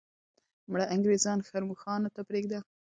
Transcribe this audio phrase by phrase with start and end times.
[0.71, 2.59] مړه انګریزان ښرموښانو ته پرېږده.